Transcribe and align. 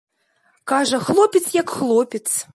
Кажа, 0.71 0.99
хлопец 1.11 1.45
як 1.61 1.69
хлопец. 1.81 2.29